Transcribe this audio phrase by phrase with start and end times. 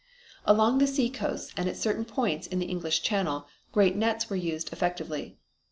[0.45, 4.35] Along the sea coasts and at certain points in the English Channel great nets were
[4.35, 5.37] used effectively.